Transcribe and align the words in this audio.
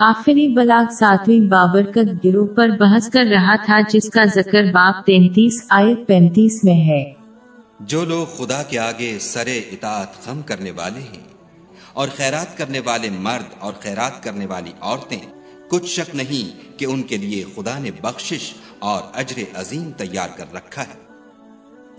آخری 0.00 0.48
بلاغ 0.48 0.92
ساتویں 0.92 1.40
بابرکت 1.40 2.24
گروہ 2.24 2.46
پر 2.46 2.68
بحث 2.68 3.10
کر 3.10 3.24
رہا 3.30 3.56
تھا 3.56 3.80
جس 3.80 4.10
کا 4.10 4.24
ذکر 4.24 4.64
باب 4.64 4.94
تینتیس 5.06 5.66
آیت 5.68 6.06
پینتیس 6.06 6.64
میں 6.64 6.88
ہے۔ 6.88 7.12
جو 7.80 8.04
لوگ 8.04 8.26
خدا 8.26 8.62
کے 8.62 8.78
آگے 8.78 9.18
سر 9.20 9.46
اطاعت 9.46 10.24
خم 10.24 10.42
کرنے 10.42 10.70
والے 10.70 11.00
ہیں 11.00 11.22
اور 11.92 12.08
خیرات 12.16 12.58
کرنے 12.58 12.80
والے 12.80 13.10
مرد 13.10 13.54
اور 13.58 13.72
خیرات 13.80 14.22
کرنے 14.22 14.46
والی 14.46 14.70
عورتیں، 14.80 15.20
کچھ 15.70 15.86
شک 15.86 16.16
نہیں 16.16 16.78
کہ 16.78 16.84
ان 16.84 17.02
کے 17.02 17.16
لیے 17.16 17.44
خدا 17.54 17.78
نے 17.78 17.90
بخشش 18.02 18.54
اور 18.78 19.02
اجر 19.14 19.42
عظیم 19.54 19.90
تیار 19.96 20.28
کر 20.36 20.54
رکھا 20.54 20.82
ہے۔ 20.82 21.17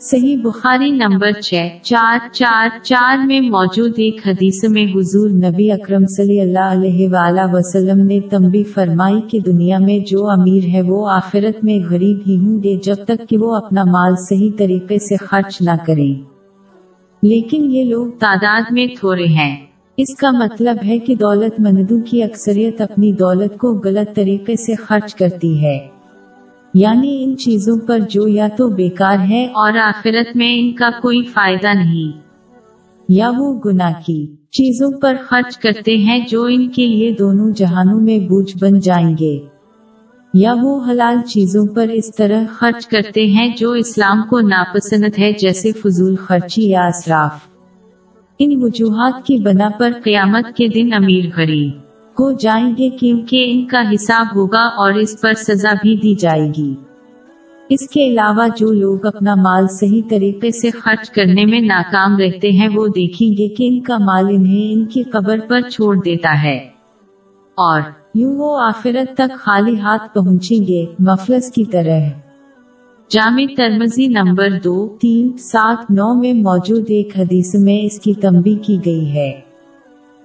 صحیح 0.01 0.37
بخاری 0.43 0.91
نمبر 0.91 1.31
چھ، 1.31 1.67
چار 1.81 2.17
چار 2.31 2.69
چار 2.83 3.25
میں 3.25 3.41
موجود 3.41 3.93
ایک 3.97 4.27
حدیث 4.27 4.63
میں 4.69 4.85
حضور 4.95 5.29
نبی 5.29 5.71
اکرم 5.71 6.05
صلی 6.05 6.41
اللہ 6.41 6.59
علیہ 6.59 7.09
وآلہ 7.09 7.41
وسلم 7.53 8.05
نے 8.05 8.19
تنبی 8.19 8.63
فرمائی 8.63 9.21
کہ 9.21 9.39
دنیا 9.39 9.77
میں 9.79 9.99
جو 9.99 10.29
امیر 10.29 10.67
ہے 10.73 10.81
وہ 10.81 11.09
آخرت 11.09 11.63
میں 11.63 11.79
غریب 11.89 12.17
ہی 12.27 12.37
ہوں 12.37 12.63
گے 12.63 12.75
جب 12.83 12.95
تک 13.05 13.29
کہ 13.29 13.37
وہ 13.37 13.55
اپنا 13.55 13.83
مال 13.83 14.15
صحیح 14.29 14.51
طریقے 14.57 14.99
سے 14.99 15.15
خرچ 15.17 15.61
نہ 15.61 15.75
کریں۔ 15.87 16.21
لیکن 17.23 17.71
یہ 17.71 17.83
لوگ 17.83 18.07
تعداد 18.19 18.61
میں 18.71 18.87
تھوڑے 18.99 19.25
ہیں۔ 19.25 19.65
اس 19.97 20.15
کا 20.15 20.31
مطلب 20.31 20.77
ہے 20.85 20.99
کہ 20.99 21.15
دولت 21.15 21.59
مندوں 21.59 22.01
کی 22.01 22.23
اکثریت 22.23 22.81
اپنی 22.81 23.11
دولت 23.11 23.57
کو 23.57 23.73
غلط 23.73 24.15
طریقے 24.15 24.55
سے 24.55 24.75
خرچ 24.75 25.15
کرتی 25.15 25.63
ہے۔ 25.63 25.98
یعنی 26.73 27.23
ان 27.23 27.37
چیزوں 27.37 27.77
پر 27.87 27.99
جو 27.99 28.27
یا 28.27 28.47
تو 28.47 28.69
بیکار 28.69 29.17
ہے 29.19 29.45
اور 29.45 29.73
آخرت 29.73 30.35
میں 30.35 30.59
ان 30.59 30.73
کا 30.73 30.89
کوئی 31.01 31.23
فائدہ 31.23 31.73
نہیں۔ 31.73 32.19
یا 33.09 33.31
وہ 33.37 33.59
گناہ 33.65 33.93
کی 34.05 34.35
چیزوں 34.51 34.91
پر 35.01 35.15
خرچ 35.21 35.57
کرتے 35.57 35.97
ہیں 35.97 36.25
جو 36.29 36.43
ان 36.43 36.69
کے 36.69 36.87
لیے 36.87 37.15
دونوں 37.19 37.51
جہانوں 37.51 38.01
میں 38.01 38.19
بوجھ 38.19 38.57
بن 38.61 38.79
جائیں 38.79 39.15
گے۔ 39.19 39.39
یا 40.33 40.53
وہ 40.61 40.81
حلال 40.89 41.21
چیزوں 41.21 41.65
پر 41.75 41.87
اس 41.87 42.15
طرح 42.15 42.43
خرچ 42.51 42.87
کرتے 42.87 43.25
ہیں 43.25 43.55
جو 43.57 43.71
اسلام 43.71 44.21
کو 44.29 44.39
ناپسند 44.39 45.19
ہے 45.19 45.31
جیسے 45.33 45.71
فضول 45.71 46.15
خرچی 46.15 46.69
یا 46.69 46.87
اسراف 46.87 47.47
ان 48.39 48.63
وجوہات 48.63 49.25
کی 49.25 49.37
بنا 49.37 49.69
پر 49.79 49.91
قیامت 50.03 50.57
کے 50.57 50.67
دن 50.67 50.93
امیر 50.93 51.25
غریب 51.37 51.88
کو 52.19 52.31
جائیں 52.31 52.73
گے 52.77 52.89
کیونکہ 52.89 53.51
ان 53.51 53.65
کا 53.65 53.83
حساب 53.93 54.25
ہوگا 54.35 54.61
اور 54.61 54.93
اس 54.93 55.21
پر 55.21 55.33
سزا 55.33 55.73
بھی 55.81 55.95
دی 55.95 56.15
جائے 56.15 56.51
گی۔ 56.57 56.75
اس 57.69 57.89
کے 57.89 58.07
علاوہ 58.07 58.47
جو 58.57 58.71
لوگ 58.71 59.05
اپنا 59.05 59.35
مال 59.35 59.67
صحیح 59.67 60.01
طریقے 60.09 60.51
سے 60.51 60.71
خرچ 60.71 61.09
کرنے 61.09 61.45
میں 61.45 61.59
ناکام 61.59 62.17
رہتے 62.17 62.51
ہیں، 62.51 62.67
وہ 62.75 62.87
دیکھیں 62.87 63.27
گے 63.37 63.47
کہ 63.47 63.67
ان 63.67 63.81
کا 63.81 63.97
مال 63.97 64.25
انہیں 64.29 64.73
ان 64.73 64.85
کی 64.85 65.03
قبر 65.03 65.39
پر 65.47 65.61
چھوڑ 65.61 65.95
دیتا 65.95 66.43
ہے۔ 66.43 66.57
اور 67.55 67.81
یوں 68.15 68.35
وہ 68.35 68.59
آخرت 68.59 69.13
تک 69.13 69.37
خالی 69.37 69.79
ہاتھ 69.79 70.13
پہنچیں 70.13 70.67
گے، 70.67 70.85
مفلس 70.99 71.51
کی 71.51 71.65
طرح۔ 71.65 71.99
جامع 73.09 73.43
ترمزی 73.57 74.07
نمبر 74.07 74.49
دو، 74.63 74.97
تین، 75.01 75.37
سات، 75.37 75.91
نو 75.91 76.13
میں 76.13 76.33
موجود 76.33 76.85
ایک 76.89 77.19
حدیث 77.19 77.55
میں 77.55 77.85
اس 77.85 77.99
کی 77.99 78.13
تنبی 78.13 78.55
کی 78.55 78.77
گئی 78.85 79.11
ہے۔ 79.11 79.48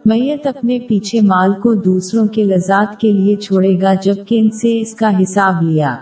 میت 0.05 0.47
اپنے 0.47 0.79
پیچھے 0.79 1.21
مال 1.21 1.53
کو 1.53 1.75
دوسروں 1.75 2.27
کے 2.27 2.45
لذات 2.45 3.01
کے 3.01 3.13
لیے 3.13 3.37
چھوڑے 3.37 3.81
گا 3.81 3.95
جبکہ 3.95 4.39
ان 4.39 4.51
سے 4.51 4.81
اس 4.81 4.95
کا 4.95 5.23
حساب 5.23 5.63
لیا۔ 5.63 5.97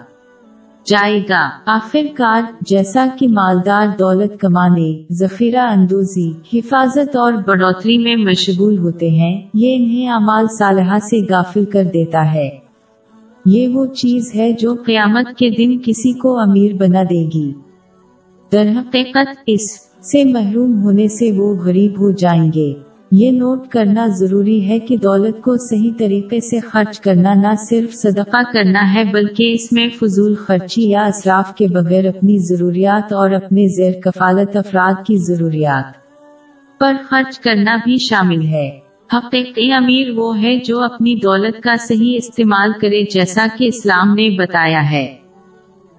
جائے 0.86 1.20
گا۔ 1.28 1.50
آخر 1.66 2.06
کار، 2.14 2.42
جیسا 2.60 3.06
کہ 3.18 3.28
مالدار 3.28 3.86
دولت 3.98 4.40
کمانے، 4.40 5.02
ذخیرہ 5.10 5.66
اندوزی، 5.70 6.32
حفاظت 6.52 7.16
اور 7.16 7.32
بڑھوتری 7.32 7.98
میں 7.98 8.16
مشغول 8.16 8.78
ہوتے 8.78 9.10
ہیں، 9.10 9.40
یہ 9.54 9.76
انہیں 9.76 10.08
امال 10.08 10.46
صالحہ 10.58 10.98
سے 10.98 11.20
غافل 11.30 11.64
کر 11.64 11.84
دیتا 11.84 12.34
ہے۔ 12.34 12.50
یہ 13.46 13.68
وہ 13.68 13.86
چیز 13.86 14.34
ہے 14.34 14.52
جو 14.52 14.74
قیامت 14.86 15.38
کے 15.38 15.50
دن 15.50 15.78
کسی 15.84 16.12
کو 16.12 16.38
امیر 16.38 16.72
بنا 16.74 17.02
دے 17.02 17.28
گی۔ 17.34 17.52
در 18.52 18.72
حقیقت، 18.76 19.42
اس 19.46 19.80
سے 20.12 20.24
محروم 20.24 20.82
ہونے 20.82 21.08
سے 21.08 21.32
وہ 21.32 21.54
غریب 21.54 21.92
ہو 22.00 22.10
جائیں 22.10 22.52
گے۔ 22.54 22.74
یہ 23.12 23.30
نوٹ 23.30 23.68
کرنا 23.68 24.06
ضروری 24.06 24.68
ہے 24.68 24.78
کہ 24.78 24.96
دولت 24.96 25.40
کو 25.40 25.56
صحیح 25.56 25.92
طریقے 25.98 26.40
سے 26.40 26.60
خرچ 26.60 27.00
کرنا 27.00 27.34
نہ 27.34 27.54
صرف 27.68 27.94
صدقہ 27.94 28.52
کرنا 28.52 28.94
ہے 28.94 29.04
بلکہ 29.04 29.52
اس 29.52 29.72
میں 29.72 29.88
فضول 29.88 30.34
خرچی 30.34 30.90
یا 30.90 31.00
اصراف 31.00 31.54
کے 31.54 31.66
بغیر 31.68 32.08
اپنی 32.08 32.38
ضروریات 32.38 33.12
اور 33.12 33.30
اپنے 33.30 33.68
زیر 33.68 33.92
کفالت 34.00 34.56
افراد 34.56 35.06
کی 35.06 35.16
ضروریات 35.16 35.84
پر 36.78 36.92
خرچ 37.08 37.38
کرنا 37.38 37.76
بھی 37.84 37.96
شامل 37.96 38.46
ہے۔ 38.46 38.70
حقیقی 39.12 39.72
امیر 39.72 40.10
وہ 40.10 40.42
ہے 40.42 40.56
جو 40.56 40.82
اپنی 40.82 41.14
دولت 41.14 41.62
کا 41.62 41.76
صحیح 41.76 42.14
استعمال 42.16 42.72
کرے 42.80 43.04
جیسا 43.04 43.46
کہ 43.58 43.64
اسلام 43.64 44.14
نے 44.14 44.30
بتایا 44.38 44.90
ہے۔ 44.90 45.16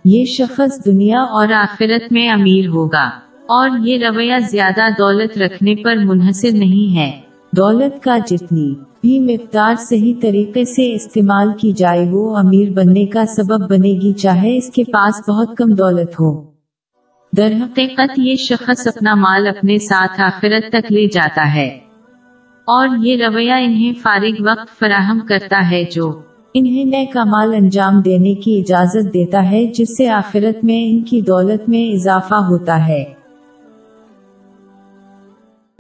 یہ 0.06 0.25
شخص 0.25 0.85
دنیا 0.85 1.19
اور 1.19 1.47
آخرت 1.53 2.12
میں 2.12 2.30
امیر 2.30 2.68
ہوگا۔ 2.68 3.23
اور 3.48 3.70
یہ 3.84 4.08
رویہ 4.08 4.34
زیادہ 4.52 4.81
دولت 4.98 5.38
رکھنے 5.38 5.76
پر 5.76 5.96
منحصر 5.96 6.50
نہیں 6.54 6.96
ہے۔ 6.96 7.12
دولت 7.58 8.04
کا 8.04 8.18
جتنی 8.18 8.76
بھی 9.02 9.20
مقدار 9.20 9.76
صحیح 9.80 10.14
طریقے 10.22 10.66
سے 10.66 10.94
استعمال 10.94 11.52
کی 11.58 11.72
جائے 11.72 12.09
وہ 12.09 12.38
امیر 12.38 12.70
بننے 12.70 13.06
کا 13.06 13.26
سبب 13.26 13.70
بنے 13.70 13.90
گی 13.90 14.14
چاہے 14.14 14.58
اس 14.58 14.70
کے 14.70 14.84
پاس 14.84 15.30
بہت 15.30 15.58
کم 15.58 15.74
دولت 15.74 16.20
ہو۔ 16.20 16.44
در 17.38 17.52
حقیقت 17.62 18.12
یہ 18.18 18.36
شخص 18.36 18.88
اپنا 18.88 19.16
مال 19.16 19.48
اپنے 19.48 19.78
ساتھ 19.78 20.22
آخرت 20.22 20.72
تک 20.72 20.92
لے 20.92 21.08
جاتا 21.08 21.56
ہے۔ 21.56 21.68
اور 22.68 22.88
یہ 23.02 23.28
رویہ 23.28 23.52
انہیں 23.52 23.94
فارغ 24.02 24.44
وقت 24.46 24.80
فراہم 24.80 25.20
کرتا 25.20 25.72
ہے 25.72 25.84
جو 25.84 26.22
انہیں 26.54 26.86
نئے 26.86 27.06
کا 27.06 27.24
مال 27.24 27.54
انجام 27.54 28.02
دینے 28.02 28.36
کی 28.36 28.60
اجازت 28.60 29.14
دیتا 29.14 29.52
ہے 29.52 29.66
جس 29.66 29.98
سے 29.98 30.10
آخرت 30.10 30.64
میں 30.64 30.90
ان 30.90 31.04
کی 31.04 31.22
دولت 31.22 31.70
میں 31.70 31.94
اضافہ 31.94 32.36
ہوتا 32.36 32.88
ہے۔ 32.88 33.23